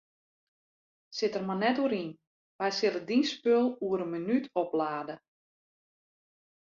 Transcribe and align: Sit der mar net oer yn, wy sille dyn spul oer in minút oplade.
Sit 1.17 1.31
der 1.35 1.43
mar 1.47 1.59
net 1.63 1.77
oer 1.83 1.93
yn, 2.01 2.11
wy 2.59 2.69
sille 2.71 3.01
dyn 3.09 3.25
spul 3.31 3.65
oer 3.85 3.99
in 4.05 4.11
minút 4.13 4.45
oplade. 4.61 5.15